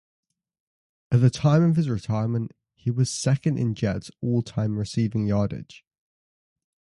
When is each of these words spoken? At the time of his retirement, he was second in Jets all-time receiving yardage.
At 1.11 1.21
the 1.21 1.29
time 1.29 1.61
of 1.61 1.75
his 1.75 1.87
retirement, 1.87 2.53
he 2.73 2.89
was 2.89 3.07
second 3.11 3.59
in 3.59 3.75
Jets 3.75 4.09
all-time 4.19 4.79
receiving 4.79 5.27
yardage. 5.27 5.85